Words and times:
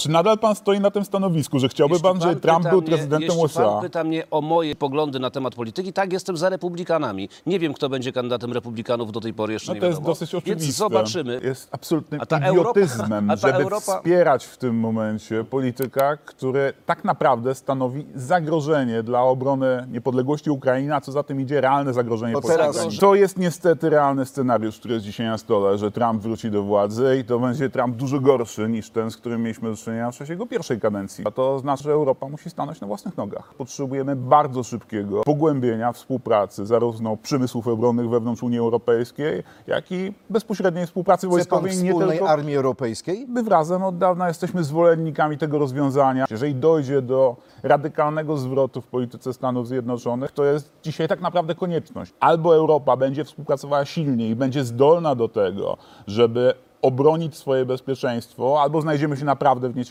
Czy 0.00 0.10
nadal 0.10 0.38
pan 0.38 0.54
stoi 0.54 0.80
na 0.80 0.90
tym 0.90 1.04
stanowisku, 1.04 1.58
że 1.58 1.68
chciałby 1.68 1.94
Jeśli 1.94 2.08
pan, 2.08 2.20
żeby 2.20 2.40
Trump 2.40 2.68
był 2.68 2.78
mnie- 2.80 2.88
prezydentem 2.88 3.28
jeśli 3.28 3.44
USA? 3.44 3.62
pan 3.64 3.82
pyta 3.82 4.04
mnie 4.04 4.24
o 4.30 4.40
moje 4.40 4.76
poglądy 4.76 5.18
na 5.18 5.30
temat 5.30 5.54
polityki, 5.54 5.92
tak, 5.92 6.12
jestem 6.12 6.36
za 6.36 6.48
republikanami. 6.48 7.28
Nie 7.46 7.58
wiem, 7.58 7.74
kto 7.74 7.88
będzie 7.88 8.12
kandydatem 8.12 8.52
republikanów, 8.52 9.12
do 9.12 9.20
tej 9.20 9.34
pory 9.34 9.52
jeszcze 9.52 9.70
No 9.70 9.74
nie 9.74 9.80
to 9.80 9.86
jest 9.86 9.98
wiadomo. 9.98 10.10
dosyć 10.14 10.32
Więc 10.32 10.44
oczywiste. 10.44 10.72
zobaczymy. 10.72 11.40
Jest 11.44 11.68
absolutnym 11.72 12.20
A 12.20 12.26
ta 12.26 12.38
Europa- 12.38 12.70
idiotyzmem, 12.80 13.30
a 13.30 13.36
ta 13.36 13.48
żeby 13.48 13.62
Europa- 13.64 13.96
wspierać 13.98 14.44
w 14.46 14.56
tym 14.56 14.78
momencie 14.78 15.44
polityka, 15.44 16.16
który 16.16 16.72
tak 16.86 17.04
naprawdę 17.04 17.54
stanowi 17.54 18.06
zagrożenie 18.14 19.02
dla 19.02 19.22
obrony 19.22 19.86
niepodległości 19.90 20.50
Ukrainy, 20.50 20.94
a 20.94 21.00
co 21.00 21.12
za 21.12 21.22
tym 21.22 21.40
idzie 21.40 21.60
realne 21.60 21.92
zagrożenie 21.94 22.32
To 22.34 22.40
Polski. 22.40 22.58
teraz- 22.58 22.98
To 23.00 23.14
jest 23.14 23.38
niestety 23.38 23.90
realny 23.90 24.26
scenariusz, 24.26 24.78
który 24.78 24.94
jest 24.94 25.06
dzisiaj 25.06 25.26
na 25.26 25.38
stole, 25.38 25.78
że 25.78 25.90
Trump 25.90 26.22
wróci 26.22 26.50
do 26.50 26.62
władzy 26.62 27.18
i 27.20 27.24
to 27.24 27.38
będzie 27.38 27.70
Trump 27.70 27.96
dużo 27.96 28.20
gorszy 28.20 28.68
niż 28.68 28.90
ten, 28.90 29.10
z 29.10 29.16
którym 29.16 29.42
mieliśmy 29.42 29.70
do 29.70 29.76
czynienia 29.76 29.89
w 30.12 30.16
czasie 30.16 30.32
jego 30.32 30.46
pierwszej 30.46 30.80
kadencji. 30.80 31.24
A 31.26 31.30
to 31.30 31.58
znaczy, 31.58 31.84
że 31.84 31.92
Europa 31.92 32.28
musi 32.28 32.50
stanąć 32.50 32.80
na 32.80 32.86
własnych 32.86 33.16
nogach. 33.16 33.54
Potrzebujemy 33.54 34.16
bardzo 34.16 34.62
szybkiego 34.62 35.22
pogłębienia 35.22 35.92
współpracy, 35.92 36.66
zarówno 36.66 37.16
przemysłów 37.16 37.68
obronnych 37.68 38.08
wewnątrz 38.08 38.42
Unii 38.42 38.58
Europejskiej, 38.58 39.42
jak 39.66 39.92
i 39.92 40.14
bezpośredniej 40.30 40.86
współpracy 40.86 41.20
Chce 41.20 41.28
pan 41.28 41.36
wojskowej 41.36 41.76
nie 41.76 41.90
wspólnej 41.90 42.18
tylko 42.18 42.30
armii 42.30 42.56
europejskiej? 42.56 43.26
My 43.28 43.42
razem 43.42 43.82
od 43.82 43.98
dawna 43.98 44.28
jesteśmy 44.28 44.64
zwolennikami 44.64 45.38
tego 45.38 45.58
rozwiązania. 45.58 46.24
Jeżeli 46.30 46.54
dojdzie 46.54 47.02
do 47.02 47.36
radykalnego 47.62 48.36
zwrotu 48.36 48.80
w 48.80 48.86
polityce 48.86 49.32
Stanów 49.32 49.68
Zjednoczonych, 49.68 50.32
to 50.32 50.44
jest 50.44 50.72
dzisiaj 50.82 51.08
tak 51.08 51.20
naprawdę 51.20 51.54
konieczność. 51.54 52.12
Albo 52.20 52.56
Europa 52.56 52.96
będzie 52.96 53.24
współpracowała 53.24 53.84
silniej 53.84 54.30
i 54.30 54.36
będzie 54.36 54.64
zdolna 54.64 55.14
do 55.14 55.28
tego, 55.28 55.76
żeby 56.06 56.54
obronić 56.82 57.36
swoje 57.36 57.64
bezpieczeństwo, 57.64 58.62
albo 58.62 58.80
znajdziemy 58.80 59.16
się 59.16 59.24
naprawdę 59.24 59.68
w 59.68 59.76
nieciekawej 59.76 59.90